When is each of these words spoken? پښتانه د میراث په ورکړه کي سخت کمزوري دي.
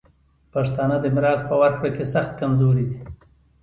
پښتانه 0.53 0.95
د 0.99 1.05
میراث 1.15 1.41
په 1.49 1.55
ورکړه 1.61 1.89
کي 1.95 2.05
سخت 2.13 2.31
کمزوري 2.41 2.85
دي. 2.91 2.99